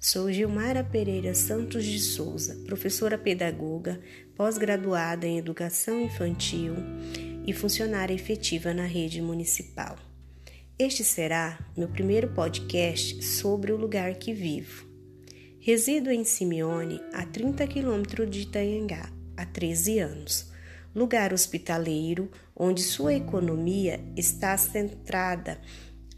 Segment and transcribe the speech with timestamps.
[0.00, 4.00] Sou Gilmara Pereira Santos de Souza, professora pedagoga,
[4.34, 6.74] pós-graduada em Educação Infantil
[7.46, 9.98] e funcionária efetiva na rede municipal.
[10.78, 14.86] Este será meu primeiro podcast sobre o lugar que vivo.
[15.60, 20.50] Resido em Simeone, a 30 quilômetros de Itanhangá, há 13 anos.
[20.94, 25.60] Lugar hospitaleiro onde sua economia está centrada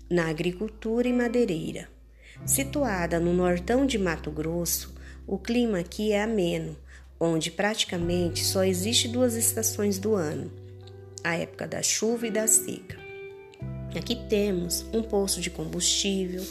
[0.08, 1.97] na agricultura e madeireira.
[2.44, 4.94] Situada no nortão de Mato Grosso,
[5.26, 6.76] o clima aqui é ameno,
[7.20, 10.50] onde praticamente só existe duas estações do ano,
[11.22, 12.96] a época da chuva e da seca.
[13.96, 16.44] Aqui temos um poço de combustível,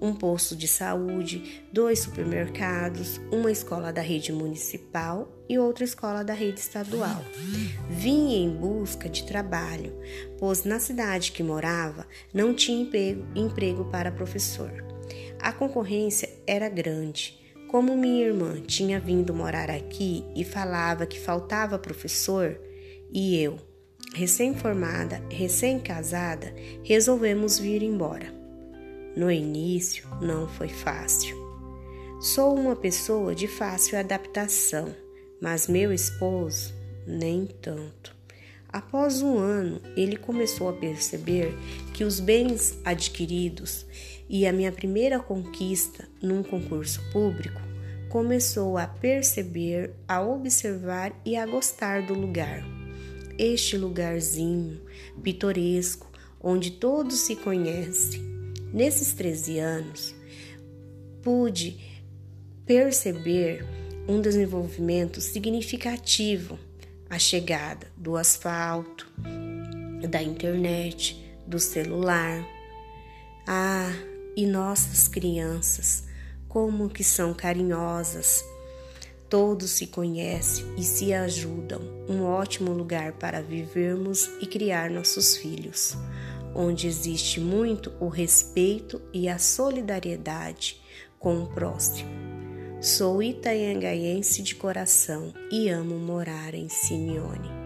[0.00, 6.32] um posto de saúde, dois supermercados, uma escola da rede municipal e outra escola da
[6.32, 7.24] rede estadual.
[7.88, 9.92] Vim em busca de trabalho,
[10.38, 14.99] pois na cidade que morava não tinha emprego, emprego para professor.
[15.38, 17.38] A concorrência era grande.
[17.68, 22.60] Como minha irmã tinha vindo morar aqui e falava que faltava professor,
[23.12, 23.58] e eu,
[24.14, 26.52] recém-formada, recém-casada,
[26.82, 28.32] resolvemos vir embora.
[29.16, 31.36] No início não foi fácil.
[32.20, 34.94] Sou uma pessoa de fácil adaptação,
[35.40, 36.74] mas meu esposo
[37.06, 38.19] nem tanto.
[38.72, 41.54] Após um ano, ele começou a perceber
[41.92, 43.84] que os bens adquiridos
[44.28, 47.60] e a minha primeira conquista num concurso público
[48.08, 52.62] começou a perceber, a observar e a gostar do lugar.
[53.38, 54.80] Este lugarzinho
[55.22, 58.30] pitoresco onde todos se conhecem,
[58.72, 60.14] Nesses 13 anos,
[61.22, 61.76] pude
[62.64, 63.66] perceber
[64.08, 66.56] um desenvolvimento significativo,
[67.10, 69.06] a chegada do asfalto,
[70.08, 72.46] da internet, do celular.
[73.46, 73.92] Ah,
[74.36, 76.04] e nossas crianças,
[76.48, 78.42] como que são carinhosas.
[79.28, 81.82] Todos se conhecem e se ajudam.
[82.08, 85.96] Um ótimo lugar para vivermos e criar nossos filhos
[86.54, 90.80] onde existe muito o respeito e a solidariedade
[91.18, 92.29] com o próximo.
[92.80, 97.59] Sou itanhangaense de coração e amo morar em Simeone.